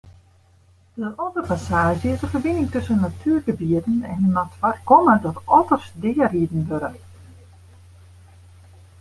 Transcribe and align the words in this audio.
De 0.93 1.13
otterpassaazje 1.25 2.09
is 2.13 2.21
in 2.21 2.27
ferbining 2.27 2.71
tusken 2.71 2.99
natuergebieten 2.99 4.03
en 4.03 4.31
moat 4.31 4.53
foarkomme 4.59 5.19
dat 5.21 5.41
otters 5.43 5.91
deariden 5.95 6.63
wurde. 6.67 6.99